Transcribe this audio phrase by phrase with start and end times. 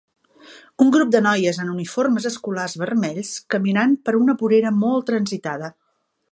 [0.85, 5.75] Un grup de noies en uniformes escolars vermells caminant per una vorera molt transitada.